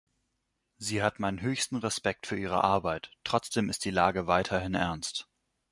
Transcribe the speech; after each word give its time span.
Sie 0.79 1.03
hat 1.03 1.19
meinen 1.19 1.41
höchsten 1.41 1.75
Respekt 1.75 2.25
für 2.25 2.35
Ihre 2.35 2.63
Arbeit, 2.63 3.11
trotzdem 3.23 3.69
ist 3.69 3.85
die 3.85 3.91
Lage 3.91 4.25
weiterhin 4.25 4.73
ernst. 4.73 5.29